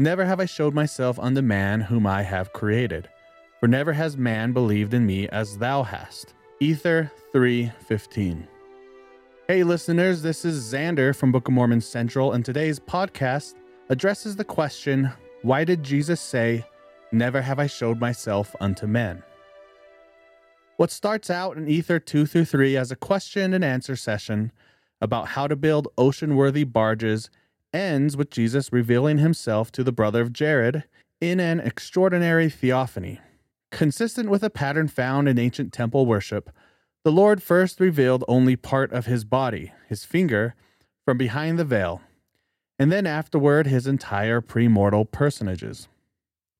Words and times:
Never 0.00 0.24
have 0.24 0.38
I 0.38 0.44
showed 0.44 0.74
myself 0.74 1.18
unto 1.18 1.42
man 1.42 1.80
whom 1.80 2.06
I 2.06 2.22
have 2.22 2.52
created, 2.52 3.08
for 3.58 3.66
never 3.66 3.92
has 3.92 4.16
man 4.16 4.52
believed 4.52 4.94
in 4.94 5.04
me 5.04 5.28
as 5.30 5.58
thou 5.58 5.82
hast. 5.82 6.34
Ether 6.60 7.10
3:15. 7.32 8.46
Hey 9.48 9.64
listeners, 9.64 10.22
this 10.22 10.44
is 10.44 10.72
Xander 10.72 11.16
from 11.16 11.32
Book 11.32 11.48
of 11.48 11.54
Mormon 11.54 11.80
Central, 11.80 12.32
and 12.32 12.44
today's 12.44 12.78
podcast 12.78 13.56
addresses 13.88 14.36
the 14.36 14.44
question, 14.44 15.10
why 15.42 15.64
did 15.64 15.82
Jesus 15.82 16.20
say, 16.20 16.64
"Never 17.10 17.42
have 17.42 17.58
I 17.58 17.66
showed 17.66 17.98
myself 17.98 18.54
unto 18.60 18.86
men"? 18.86 19.24
What 20.76 20.92
starts 20.92 21.28
out 21.28 21.56
in 21.56 21.66
Ether 21.66 21.98
2 21.98 22.24
through 22.24 22.44
3 22.44 22.76
as 22.76 22.92
a 22.92 22.96
question 22.96 23.52
and 23.52 23.64
answer 23.64 23.96
session 23.96 24.52
about 25.00 25.30
how 25.30 25.48
to 25.48 25.56
build 25.56 25.88
ocean 25.98 26.36
worthy 26.36 26.62
barges 26.62 27.30
ends 27.72 28.16
with 28.16 28.30
Jesus 28.30 28.72
revealing 28.72 29.18
himself 29.18 29.70
to 29.72 29.84
the 29.84 29.92
brother 29.92 30.20
of 30.20 30.32
Jared 30.32 30.84
in 31.20 31.40
an 31.40 31.60
extraordinary 31.60 32.48
theophany. 32.48 33.20
Consistent 33.70 34.30
with 34.30 34.42
a 34.42 34.50
pattern 34.50 34.88
found 34.88 35.28
in 35.28 35.38
ancient 35.38 35.72
temple 35.72 36.06
worship, 36.06 36.50
the 37.04 37.12
Lord 37.12 37.42
first 37.42 37.80
revealed 37.80 38.24
only 38.26 38.56
part 38.56 38.92
of 38.92 39.06
his 39.06 39.24
body, 39.24 39.72
his 39.86 40.04
finger, 40.04 40.54
from 41.04 41.18
behind 41.18 41.58
the 41.58 41.64
veil, 41.64 42.00
and 42.78 42.92
then 42.92 43.06
afterward 43.06 43.66
his 43.66 43.86
entire 43.86 44.40
premortal 44.40 45.10
personages. 45.10 45.88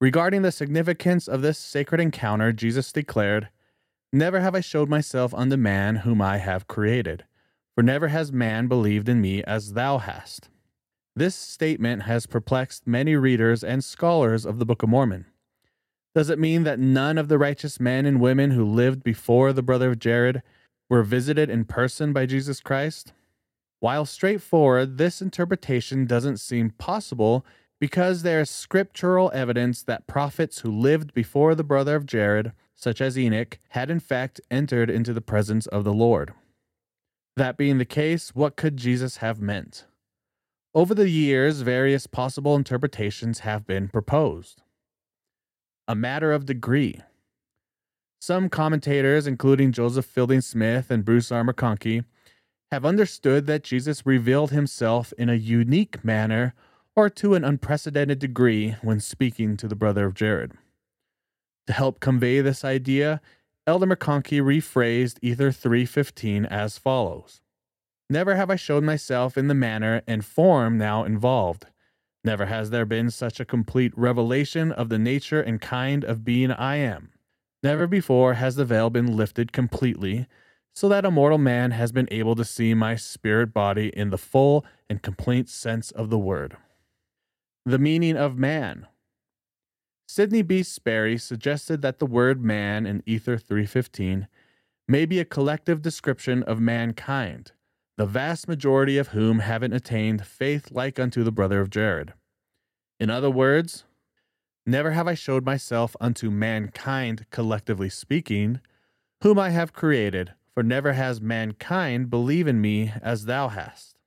Regarding 0.00 0.42
the 0.42 0.52
significance 0.52 1.26
of 1.26 1.42
this 1.42 1.58
sacred 1.58 2.00
encounter, 2.00 2.52
Jesus 2.52 2.92
declared, 2.92 3.48
Never 4.12 4.40
have 4.40 4.54
I 4.54 4.60
showed 4.60 4.88
myself 4.88 5.34
unto 5.34 5.56
man 5.56 5.96
whom 5.96 6.22
I 6.22 6.38
have 6.38 6.68
created, 6.68 7.24
for 7.74 7.82
never 7.82 8.08
has 8.08 8.32
man 8.32 8.68
believed 8.68 9.08
in 9.08 9.20
me 9.20 9.42
as 9.44 9.72
thou 9.72 9.98
hast. 9.98 10.48
This 11.18 11.34
statement 11.34 12.04
has 12.04 12.26
perplexed 12.26 12.86
many 12.86 13.16
readers 13.16 13.64
and 13.64 13.82
scholars 13.82 14.46
of 14.46 14.60
the 14.60 14.64
Book 14.64 14.84
of 14.84 14.88
Mormon. 14.88 15.26
Does 16.14 16.30
it 16.30 16.38
mean 16.38 16.62
that 16.62 16.78
none 16.78 17.18
of 17.18 17.26
the 17.26 17.38
righteous 17.38 17.80
men 17.80 18.06
and 18.06 18.20
women 18.20 18.52
who 18.52 18.64
lived 18.64 19.02
before 19.02 19.52
the 19.52 19.60
brother 19.60 19.90
of 19.90 19.98
Jared 19.98 20.44
were 20.88 21.02
visited 21.02 21.50
in 21.50 21.64
person 21.64 22.12
by 22.12 22.24
Jesus 22.24 22.60
Christ? 22.60 23.14
While 23.80 24.06
straightforward, 24.06 24.96
this 24.96 25.20
interpretation 25.20 26.06
doesn't 26.06 26.36
seem 26.36 26.70
possible 26.70 27.44
because 27.80 28.22
there 28.22 28.40
is 28.40 28.48
scriptural 28.48 29.32
evidence 29.34 29.82
that 29.82 30.06
prophets 30.06 30.60
who 30.60 30.70
lived 30.70 31.14
before 31.14 31.56
the 31.56 31.64
brother 31.64 31.96
of 31.96 32.06
Jared, 32.06 32.52
such 32.76 33.00
as 33.00 33.18
Enoch, 33.18 33.58
had 33.70 33.90
in 33.90 33.98
fact 33.98 34.40
entered 34.52 34.88
into 34.88 35.12
the 35.12 35.20
presence 35.20 35.66
of 35.66 35.82
the 35.82 35.92
Lord. 35.92 36.32
That 37.36 37.56
being 37.56 37.78
the 37.78 37.84
case, 37.84 38.36
what 38.36 38.54
could 38.54 38.76
Jesus 38.76 39.16
have 39.16 39.40
meant? 39.40 39.87
Over 40.74 40.94
the 40.94 41.08
years, 41.08 41.62
various 41.62 42.06
possible 42.06 42.54
interpretations 42.54 43.40
have 43.40 43.66
been 43.66 43.88
proposed. 43.88 44.62
A 45.86 45.94
matter 45.94 46.30
of 46.30 46.44
degree. 46.44 47.00
Some 48.20 48.50
commentators, 48.50 49.26
including 49.26 49.72
Joseph 49.72 50.04
Fielding 50.04 50.42
Smith 50.42 50.90
and 50.90 51.06
Bruce 51.06 51.32
R. 51.32 51.42
McConkie, 51.42 52.04
have 52.70 52.84
understood 52.84 53.46
that 53.46 53.64
Jesus 53.64 54.04
revealed 54.04 54.50
himself 54.50 55.14
in 55.16 55.30
a 55.30 55.34
unique 55.34 56.04
manner 56.04 56.54
or 56.94 57.08
to 57.08 57.34
an 57.34 57.44
unprecedented 57.44 58.18
degree 58.18 58.76
when 58.82 59.00
speaking 59.00 59.56
to 59.56 59.68
the 59.68 59.76
brother 59.76 60.04
of 60.04 60.12
Jared. 60.12 60.52
To 61.68 61.72
help 61.72 61.98
convey 61.98 62.42
this 62.42 62.62
idea, 62.62 63.22
Elder 63.66 63.86
McConkie 63.86 64.42
rephrased 64.42 65.16
Ether 65.22 65.50
315 65.50 66.44
as 66.44 66.76
follows 66.76 67.40
Never 68.10 68.36
have 68.36 68.48
I 68.48 68.56
showed 68.56 68.84
myself 68.84 69.36
in 69.36 69.48
the 69.48 69.54
manner 69.54 70.00
and 70.06 70.24
form 70.24 70.78
now 70.78 71.04
involved. 71.04 71.66
Never 72.24 72.46
has 72.46 72.70
there 72.70 72.86
been 72.86 73.10
such 73.10 73.38
a 73.38 73.44
complete 73.44 73.92
revelation 73.96 74.72
of 74.72 74.88
the 74.88 74.98
nature 74.98 75.42
and 75.42 75.60
kind 75.60 76.04
of 76.04 76.24
being 76.24 76.50
I 76.50 76.76
am. 76.76 77.10
Never 77.62 77.86
before 77.86 78.34
has 78.34 78.56
the 78.56 78.64
veil 78.64 78.88
been 78.88 79.14
lifted 79.14 79.52
completely, 79.52 80.26
so 80.74 80.88
that 80.88 81.04
a 81.04 81.10
mortal 81.10 81.38
man 81.38 81.72
has 81.72 81.92
been 81.92 82.08
able 82.10 82.34
to 82.36 82.44
see 82.44 82.72
my 82.72 82.96
spirit 82.96 83.52
body 83.52 83.88
in 83.88 84.08
the 84.08 84.18
full 84.18 84.64
and 84.88 85.02
complete 85.02 85.48
sense 85.48 85.90
of 85.90 86.08
the 86.08 86.18
word. 86.18 86.56
The 87.66 87.78
meaning 87.78 88.16
of 88.16 88.38
man. 88.38 88.86
Sidney 90.06 90.40
B. 90.40 90.62
Sperry 90.62 91.18
suggested 91.18 91.82
that 91.82 91.98
the 91.98 92.06
word 92.06 92.42
man 92.42 92.86
in 92.86 93.02
Ether 93.04 93.36
315 93.36 94.28
may 94.86 95.04
be 95.04 95.20
a 95.20 95.26
collective 95.26 95.82
description 95.82 96.42
of 96.44 96.58
mankind 96.58 97.52
the 97.98 98.06
vast 98.06 98.46
majority 98.46 98.96
of 98.96 99.08
whom 99.08 99.40
haven't 99.40 99.72
attained 99.72 100.24
faith 100.24 100.70
like 100.70 101.00
unto 101.00 101.24
the 101.24 101.32
brother 101.32 101.60
of 101.60 101.68
Jared. 101.68 102.12
In 103.00 103.10
other 103.10 103.28
words, 103.28 103.82
never 104.64 104.92
have 104.92 105.08
I 105.08 105.14
showed 105.14 105.44
myself 105.44 105.96
unto 106.00 106.30
mankind, 106.30 107.26
collectively 107.30 107.88
speaking, 107.88 108.60
whom 109.24 109.36
I 109.36 109.50
have 109.50 109.72
created, 109.72 110.32
for 110.54 110.62
never 110.62 110.92
has 110.92 111.20
mankind 111.20 112.08
believed 112.08 112.48
in 112.48 112.60
me 112.60 112.92
as 113.02 113.24
thou 113.24 113.48
hast. 113.48 113.98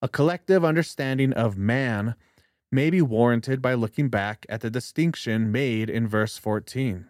A 0.00 0.08
collective 0.08 0.64
understanding 0.64 1.32
of 1.32 1.58
man 1.58 2.14
may 2.70 2.90
be 2.90 3.02
warranted 3.02 3.60
by 3.60 3.74
looking 3.74 4.08
back 4.08 4.46
at 4.48 4.60
the 4.60 4.70
distinction 4.70 5.50
made 5.50 5.90
in 5.90 6.06
verse 6.06 6.38
14. 6.38 7.06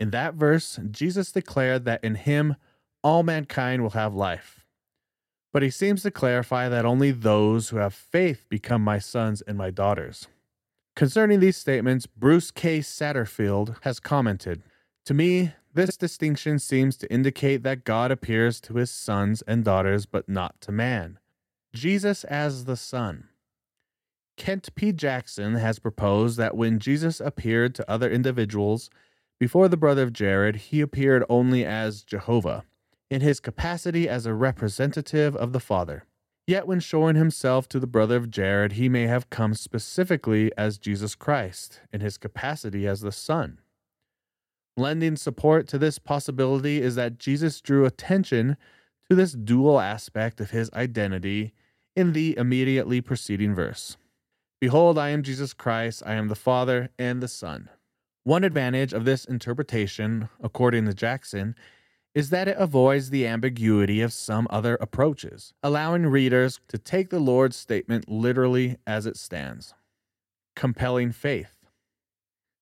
In 0.00 0.10
that 0.10 0.34
verse, 0.34 0.80
Jesus 0.90 1.30
declared 1.30 1.84
that 1.84 2.02
in 2.02 2.16
him 2.16 2.56
all 3.04 3.22
mankind 3.22 3.82
will 3.82 3.90
have 3.90 4.12
life 4.14 4.57
but 5.52 5.62
he 5.62 5.70
seems 5.70 6.02
to 6.02 6.10
clarify 6.10 6.68
that 6.68 6.84
only 6.84 7.10
those 7.10 7.68
who 7.68 7.76
have 7.76 7.94
faith 7.94 8.44
become 8.48 8.82
my 8.82 8.98
sons 8.98 9.40
and 9.42 9.56
my 9.56 9.70
daughters. 9.70 10.28
Concerning 10.94 11.40
these 11.40 11.56
statements, 11.56 12.06
Bruce 12.06 12.50
K. 12.50 12.80
Satterfield 12.80 13.76
has 13.82 14.00
commented 14.00 14.62
To 15.06 15.14
me, 15.14 15.52
this 15.72 15.96
distinction 15.96 16.58
seems 16.58 16.96
to 16.96 17.12
indicate 17.12 17.62
that 17.62 17.84
God 17.84 18.10
appears 18.10 18.60
to 18.62 18.74
his 18.74 18.90
sons 18.90 19.42
and 19.46 19.64
daughters, 19.64 20.06
but 20.06 20.28
not 20.28 20.60
to 20.62 20.72
man. 20.72 21.18
Jesus 21.72 22.24
as 22.24 22.64
the 22.64 22.76
Son. 22.76 23.28
Kent 24.36 24.74
P. 24.74 24.92
Jackson 24.92 25.54
has 25.54 25.78
proposed 25.78 26.38
that 26.38 26.56
when 26.56 26.78
Jesus 26.78 27.20
appeared 27.20 27.74
to 27.74 27.90
other 27.90 28.10
individuals 28.10 28.90
before 29.38 29.68
the 29.68 29.76
brother 29.76 30.02
of 30.02 30.12
Jared, 30.12 30.56
he 30.56 30.80
appeared 30.80 31.24
only 31.28 31.64
as 31.64 32.02
Jehovah 32.02 32.64
in 33.10 33.20
his 33.20 33.40
capacity 33.40 34.08
as 34.08 34.26
a 34.26 34.34
representative 34.34 35.34
of 35.36 35.52
the 35.52 35.60
Father. 35.60 36.04
Yet, 36.46 36.66
when 36.66 36.80
showing 36.80 37.16
himself 37.16 37.68
to 37.68 37.78
the 37.78 37.86
brother 37.86 38.16
of 38.16 38.30
Jared, 38.30 38.72
he 38.72 38.88
may 38.88 39.06
have 39.06 39.28
come 39.28 39.54
specifically 39.54 40.50
as 40.56 40.78
Jesus 40.78 41.14
Christ 41.14 41.80
in 41.92 42.00
his 42.00 42.16
capacity 42.16 42.86
as 42.86 43.02
the 43.02 43.12
Son. 43.12 43.58
Lending 44.76 45.16
support 45.16 45.66
to 45.68 45.78
this 45.78 45.98
possibility 45.98 46.80
is 46.80 46.94
that 46.94 47.18
Jesus 47.18 47.60
drew 47.60 47.84
attention 47.84 48.56
to 49.10 49.16
this 49.16 49.32
dual 49.32 49.80
aspect 49.80 50.40
of 50.40 50.50
his 50.50 50.70
identity 50.72 51.52
in 51.96 52.12
the 52.12 52.36
immediately 52.38 53.00
preceding 53.00 53.54
verse 53.54 53.96
Behold, 54.60 54.98
I 54.98 55.10
am 55.10 55.22
Jesus 55.22 55.52
Christ, 55.52 56.02
I 56.04 56.14
am 56.14 56.28
the 56.28 56.34
Father 56.34 56.90
and 56.98 57.22
the 57.22 57.28
Son. 57.28 57.68
One 58.24 58.42
advantage 58.42 58.92
of 58.92 59.04
this 59.04 59.24
interpretation, 59.24 60.28
according 60.42 60.86
to 60.86 60.94
Jackson, 60.94 61.54
is 62.14 62.30
that 62.30 62.48
it 62.48 62.56
avoids 62.58 63.10
the 63.10 63.26
ambiguity 63.26 64.00
of 64.00 64.12
some 64.12 64.46
other 64.50 64.76
approaches, 64.80 65.52
allowing 65.62 66.06
readers 66.06 66.60
to 66.68 66.78
take 66.78 67.10
the 67.10 67.20
Lord's 67.20 67.56
statement 67.56 68.08
literally 68.08 68.76
as 68.86 69.06
it 69.06 69.16
stands. 69.16 69.74
Compelling 70.56 71.12
faith. 71.12 71.52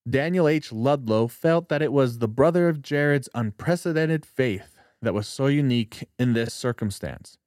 Daniel 0.08 0.46
H. 0.46 0.72
Ludlow 0.72 1.26
felt 1.26 1.68
that 1.68 1.82
it 1.82 1.92
was 1.92 2.18
the 2.18 2.28
brother 2.28 2.68
of 2.68 2.82
Jared's 2.82 3.28
unprecedented 3.34 4.24
faith 4.24 4.76
that 5.02 5.14
was 5.14 5.26
so 5.26 5.46
unique 5.46 6.08
in 6.18 6.32
this 6.32 6.54
circumstance. 6.54 7.38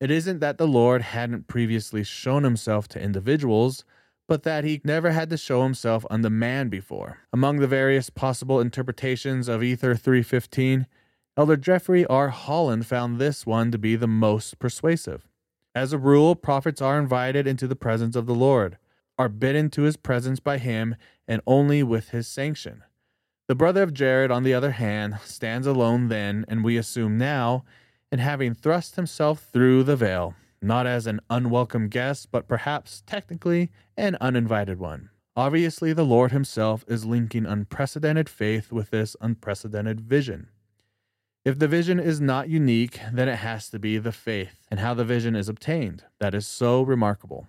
It 0.00 0.10
isn't 0.10 0.40
that 0.40 0.58
the 0.58 0.66
Lord 0.66 1.02
hadn't 1.02 1.46
previously 1.46 2.04
shown 2.04 2.44
himself 2.44 2.88
to 2.88 3.00
individuals, 3.00 3.84
but 4.28 4.44
that 4.44 4.64
he 4.64 4.80
never 4.84 5.10
had 5.10 5.28
to 5.30 5.36
show 5.36 5.62
himself 5.62 6.06
unto 6.10 6.28
man 6.30 6.68
before. 6.68 7.18
Among 7.32 7.58
the 7.58 7.66
various 7.66 8.10
possible 8.10 8.60
interpretations 8.60 9.48
of 9.48 9.62
Ether 9.62 9.94
315, 9.94 10.86
Elder 11.40 11.56
Jeffrey 11.56 12.04
R. 12.04 12.28
Holland 12.28 12.84
found 12.84 13.18
this 13.18 13.46
one 13.46 13.72
to 13.72 13.78
be 13.78 13.96
the 13.96 14.06
most 14.06 14.58
persuasive. 14.58 15.26
As 15.74 15.94
a 15.94 15.98
rule, 15.98 16.36
prophets 16.36 16.82
are 16.82 16.98
invited 16.98 17.46
into 17.46 17.66
the 17.66 17.74
presence 17.74 18.14
of 18.14 18.26
the 18.26 18.34
Lord, 18.34 18.76
are 19.18 19.30
bidden 19.30 19.70
to 19.70 19.84
his 19.84 19.96
presence 19.96 20.38
by 20.38 20.58
him, 20.58 20.96
and 21.26 21.40
only 21.46 21.82
with 21.82 22.10
his 22.10 22.28
sanction. 22.28 22.84
The 23.48 23.54
brother 23.54 23.82
of 23.82 23.94
Jared, 23.94 24.30
on 24.30 24.42
the 24.42 24.52
other 24.52 24.72
hand, 24.72 25.18
stands 25.24 25.66
alone 25.66 26.08
then, 26.08 26.44
and 26.46 26.62
we 26.62 26.76
assume 26.76 27.16
now, 27.16 27.64
in 28.12 28.18
having 28.18 28.52
thrust 28.52 28.96
himself 28.96 29.48
through 29.50 29.84
the 29.84 29.96
veil, 29.96 30.34
not 30.60 30.86
as 30.86 31.06
an 31.06 31.20
unwelcome 31.30 31.88
guest, 31.88 32.28
but 32.30 32.48
perhaps 32.48 33.02
technically 33.06 33.70
an 33.96 34.18
uninvited 34.20 34.78
one. 34.78 35.08
Obviously, 35.34 35.94
the 35.94 36.04
Lord 36.04 36.32
himself 36.32 36.84
is 36.86 37.06
linking 37.06 37.46
unprecedented 37.46 38.28
faith 38.28 38.70
with 38.70 38.90
this 38.90 39.16
unprecedented 39.22 40.02
vision. 40.02 40.48
If 41.42 41.58
the 41.58 41.68
vision 41.68 41.98
is 41.98 42.20
not 42.20 42.50
unique, 42.50 43.00
then 43.12 43.26
it 43.26 43.36
has 43.36 43.70
to 43.70 43.78
be 43.78 43.96
the 43.96 44.12
faith 44.12 44.66
and 44.70 44.78
how 44.78 44.92
the 44.92 45.06
vision 45.06 45.34
is 45.34 45.48
obtained. 45.48 46.04
That 46.18 46.34
is 46.34 46.46
so 46.46 46.82
remarkable. 46.82 47.48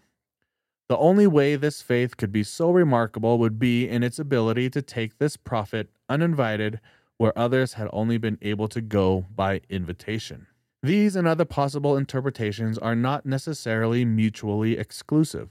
The 0.87 0.97
only 0.97 1.27
way 1.27 1.57
this 1.57 1.81
faith 1.81 2.15
could 2.15 2.31
be 2.31 2.43
so 2.43 2.71
remarkable 2.71 3.37
would 3.37 3.59
be 3.59 3.89
in 3.89 4.01
its 4.01 4.17
ability 4.17 4.69
to 4.71 4.81
take 4.81 5.17
this 5.17 5.35
prophet 5.35 5.89
uninvited 6.07 6.79
where 7.17 7.37
others 7.37 7.73
had 7.73 7.89
only 7.91 8.17
been 8.17 8.37
able 8.41 8.69
to 8.69 8.79
go 8.79 9.25
by 9.35 9.59
invitation. 9.69 10.47
These 10.81 11.17
and 11.17 11.27
other 11.27 11.45
possible 11.45 11.97
interpretations 11.97 12.77
are 12.77 12.95
not 12.95 13.25
necessarily 13.25 14.05
mutually 14.05 14.77
exclusive. 14.77 15.49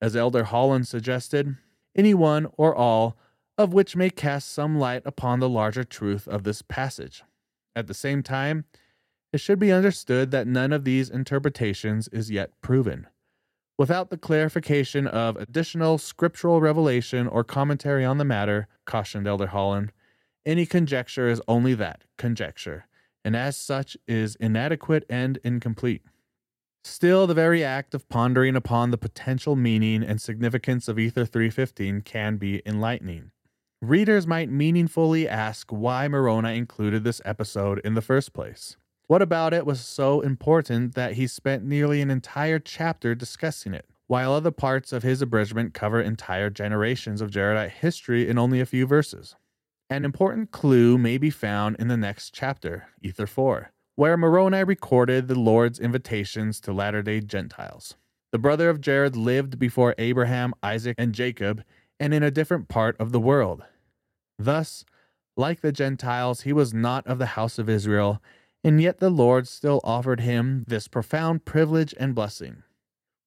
As 0.00 0.14
Elder 0.14 0.44
Holland 0.44 0.86
suggested, 0.86 1.56
any 1.96 2.14
one 2.14 2.46
or 2.56 2.74
all 2.74 3.16
of 3.58 3.72
which 3.72 3.96
may 3.96 4.10
cast 4.10 4.52
some 4.52 4.78
light 4.78 5.02
upon 5.04 5.40
the 5.40 5.48
larger 5.48 5.82
truth 5.82 6.28
of 6.28 6.44
this 6.44 6.62
passage. 6.62 7.24
At 7.76 7.86
the 7.86 7.94
same 7.94 8.22
time, 8.22 8.64
it 9.34 9.38
should 9.38 9.58
be 9.58 9.70
understood 9.70 10.30
that 10.30 10.46
none 10.46 10.72
of 10.72 10.84
these 10.84 11.10
interpretations 11.10 12.08
is 12.08 12.30
yet 12.30 12.50
proven. 12.62 13.06
Without 13.78 14.08
the 14.08 14.16
clarification 14.16 15.06
of 15.06 15.36
additional 15.36 15.98
scriptural 15.98 16.62
revelation 16.62 17.26
or 17.26 17.44
commentary 17.44 18.02
on 18.02 18.16
the 18.16 18.24
matter, 18.24 18.66
cautioned 18.86 19.26
Elder 19.26 19.48
Holland, 19.48 19.92
any 20.46 20.64
conjecture 20.64 21.28
is 21.28 21.42
only 21.46 21.74
that 21.74 22.04
conjecture, 22.16 22.86
and 23.22 23.36
as 23.36 23.58
such 23.58 23.96
is 24.08 24.36
inadequate 24.36 25.04
and 25.10 25.38
incomplete. 25.44 26.02
Still, 26.82 27.26
the 27.26 27.34
very 27.34 27.62
act 27.62 27.94
of 27.94 28.08
pondering 28.08 28.56
upon 28.56 28.90
the 28.90 28.96
potential 28.96 29.56
meaning 29.56 30.02
and 30.02 30.20
significance 30.20 30.88
of 30.88 30.98
Ether 30.98 31.26
315 31.26 32.00
can 32.02 32.38
be 32.38 32.62
enlightening. 32.64 33.32
Readers 33.82 34.26
might 34.26 34.50
meaningfully 34.50 35.28
ask 35.28 35.70
why 35.70 36.08
Moroni 36.08 36.56
included 36.56 37.04
this 37.04 37.20
episode 37.26 37.78
in 37.84 37.92
the 37.92 38.00
first 38.00 38.32
place. 38.32 38.78
What 39.06 39.20
about 39.20 39.52
it 39.52 39.66
was 39.66 39.80
so 39.80 40.22
important 40.22 40.94
that 40.94 41.12
he 41.12 41.26
spent 41.26 41.62
nearly 41.62 42.00
an 42.00 42.10
entire 42.10 42.58
chapter 42.58 43.14
discussing 43.14 43.74
it, 43.74 43.84
while 44.06 44.32
other 44.32 44.50
parts 44.50 44.94
of 44.94 45.02
his 45.02 45.20
abridgment 45.20 45.74
cover 45.74 46.00
entire 46.00 46.48
generations 46.48 47.20
of 47.20 47.30
Jaredite 47.30 47.70
history 47.70 48.26
in 48.26 48.38
only 48.38 48.60
a 48.60 48.66
few 48.66 48.86
verses? 48.86 49.36
An 49.90 50.06
important 50.06 50.52
clue 50.52 50.96
may 50.96 51.18
be 51.18 51.28
found 51.28 51.76
in 51.78 51.88
the 51.88 51.98
next 51.98 52.32
chapter, 52.32 52.86
Ether 53.02 53.26
4, 53.26 53.72
where 53.94 54.16
Moroni 54.16 54.64
recorded 54.64 55.28
the 55.28 55.38
Lord's 55.38 55.78
invitations 55.78 56.60
to 56.62 56.72
latter 56.72 57.02
day 57.02 57.20
Gentiles. 57.20 57.94
The 58.32 58.38
brother 58.38 58.70
of 58.70 58.80
Jared 58.80 59.16
lived 59.16 59.58
before 59.58 59.94
Abraham, 59.98 60.54
Isaac, 60.62 60.94
and 60.98 61.14
Jacob, 61.14 61.62
and 61.98 62.12
in 62.14 62.22
a 62.22 62.30
different 62.30 62.68
part 62.68 62.96
of 63.00 63.12
the 63.12 63.20
world. 63.20 63.62
Thus, 64.38 64.84
like 65.36 65.60
the 65.60 65.72
Gentiles, 65.72 66.42
he 66.42 66.52
was 66.52 66.72
not 66.72 67.06
of 67.06 67.18
the 67.18 67.26
house 67.26 67.58
of 67.58 67.68
Israel 67.68 68.22
and 68.66 68.82
yet 68.82 68.98
the 68.98 69.10
Lord 69.10 69.46
still 69.46 69.80
offered 69.84 70.18
him 70.18 70.64
this 70.66 70.88
profound 70.88 71.44
privilege 71.44 71.94
and 72.00 72.16
blessing. 72.16 72.64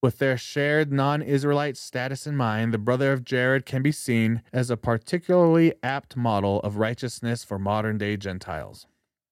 With 0.03 0.19
their 0.19 0.35
shared 0.35 0.91
non 0.91 1.21
Israelite 1.21 1.77
status 1.77 2.27
in 2.27 2.35
mind, 2.35 2.73
the 2.73 2.77
brother 2.77 3.13
of 3.13 3.23
Jared 3.23 3.65
can 3.65 3.81
be 3.81 3.93
seen 3.93 4.41
as 4.51 4.69
a 4.69 4.75
particularly 4.75 5.73
apt 5.81 6.17
model 6.17 6.59
of 6.59 6.75
righteousness 6.75 7.45
for 7.45 7.57
modern 7.57 7.97
day 7.97 8.17
Gentiles. 8.17 8.85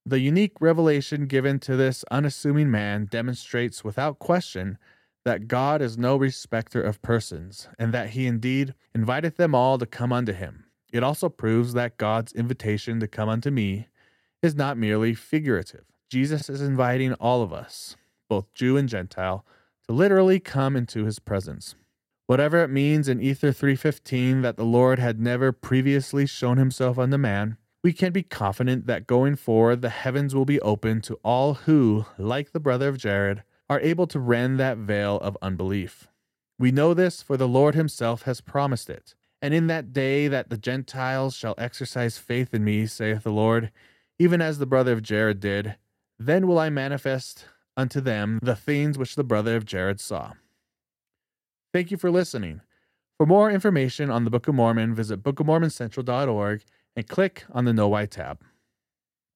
The 0.06 0.22
unique 0.22 0.62
revelation 0.62 1.28
given 1.28 1.60
to 1.60 1.76
this 1.76 2.06
unassuming 2.10 2.72
man 2.72 3.08
demonstrates 3.12 3.84
without 3.84 4.18
question 4.18 4.78
that 5.28 5.50
God 5.50 5.82
is 5.82 5.98
no 5.98 6.16
respecter 6.16 6.82
of 6.82 7.02
persons, 7.02 7.68
and 7.78 7.94
that 7.94 8.12
he 8.12 8.28
indeed 8.28 8.74
inviteth 8.96 9.36
them 9.36 9.54
all 9.54 9.78
to 9.78 9.86
come 9.86 10.14
unto 10.14 10.32
him. 10.32 10.64
It 10.94 11.04
also 11.04 11.28
proves 11.28 11.74
that 11.74 11.98
God's 11.98 12.32
invitation 12.32 13.02
to 13.02 13.10
come 13.10 13.28
unto 13.28 13.52
me 13.52 13.90
is 14.42 14.56
not 14.56 14.78
merely 14.78 15.14
figurative. 15.14 15.84
Jesus 16.10 16.50
is 16.50 16.62
inviting 16.62 17.12
all 17.16 17.42
of 17.42 17.52
us, 17.52 17.98
both 18.30 18.54
Jew 18.54 18.78
and 18.78 18.88
Gentile, 18.88 19.46
to 19.90 19.94
literally 19.94 20.40
come 20.40 20.78
into 20.78 21.04
his 21.04 21.20
presence. 21.20 21.76
Whatever 22.28 22.64
it 22.64 22.70
means 22.70 23.10
in 23.10 23.20
Ether 23.20 23.52
315 23.52 24.44
that 24.44 24.56
the 24.56 24.64
Lord 24.64 24.98
had 24.98 25.20
never 25.20 25.52
previously 25.52 26.26
shown 26.26 26.56
himself 26.56 26.98
unto 26.98 27.18
man, 27.18 27.58
we 27.84 27.92
can 27.92 28.14
be 28.14 28.24
confident 28.24 28.88
that 28.88 29.08
going 29.08 29.36
forward 29.36 29.82
the 29.82 29.90
heavens 29.90 30.34
will 30.34 30.46
be 30.46 30.62
open 30.62 31.02
to 31.02 31.20
all 31.22 31.56
who, 31.56 32.06
like 32.18 32.54
the 32.54 32.62
brother 32.62 32.88
of 32.88 32.98
Jared, 32.98 33.44
are 33.70 33.80
able 33.82 34.08
to 34.08 34.20
rend 34.20 34.60
that 34.60 34.78
veil 34.78 35.18
of 35.18 35.38
unbelief. 35.42 36.08
We 36.60 36.72
know 36.72 36.94
this, 36.94 37.22
for 37.22 37.38
the 37.38 37.48
Lord 37.48 37.76
himself 37.76 38.24
has 38.24 38.42
promised 38.42 38.90
it. 38.90 39.14
And 39.42 39.54
in 39.54 39.68
that 39.68 39.94
day 39.94 40.28
that 40.28 40.50
the 40.50 40.58
Gentiles 40.58 41.36
shall 41.36 41.54
exercise 41.58 42.18
faith 42.18 42.54
in 42.54 42.64
me, 42.64 42.88
saith 42.88 43.24
the 43.24 43.32
Lord, 43.32 43.72
even 44.18 44.42
as 44.42 44.58
the 44.58 44.66
brother 44.66 44.94
of 44.94 45.04
Jared 45.04 45.40
did, 45.40 45.76
then 46.18 46.48
will 46.48 46.58
I 46.58 46.70
manifest 46.70 47.46
unto 47.76 48.02
them 48.02 48.40
the 48.42 48.56
things 48.56 48.98
which 48.98 49.16
the 49.16 49.24
brother 49.24 49.56
of 49.56 49.66
Jared 49.66 50.00
saw. 50.00 50.34
Thank 51.74 51.92
you 51.92 51.98
for 51.98 52.10
listening. 52.10 52.62
For 53.18 53.28
more 53.28 53.52
information 53.52 54.10
on 54.10 54.24
the 54.24 54.32
Book 54.32 54.48
of 54.48 54.56
Mormon, 54.56 54.96
visit 54.96 55.22
bookofmormoncentral.org 55.22 56.64
and 56.96 57.08
click 57.08 57.46
on 57.52 57.66
the 57.66 57.72
KnoWhy 57.72 58.10
tab. 58.10 58.42